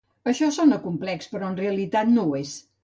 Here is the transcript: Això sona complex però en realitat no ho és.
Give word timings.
Això 0.29 0.47
sona 0.55 0.79
complex 0.87 1.31
però 1.35 1.53
en 1.53 1.61
realitat 1.63 2.13
no 2.19 2.27
ho 2.29 2.39
és. 2.45 2.61